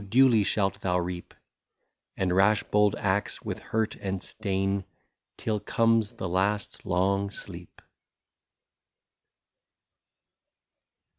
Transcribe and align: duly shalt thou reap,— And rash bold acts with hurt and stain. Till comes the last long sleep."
duly 0.09 0.43
shalt 0.43 0.81
thou 0.81 0.97
reap,— 0.97 1.31
And 2.17 2.35
rash 2.35 2.63
bold 2.63 2.95
acts 2.95 3.43
with 3.43 3.59
hurt 3.59 3.93
and 3.97 4.23
stain. 4.23 4.83
Till 5.37 5.59
comes 5.59 6.13
the 6.13 6.27
last 6.27 6.83
long 6.87 7.29
sleep." 7.29 7.83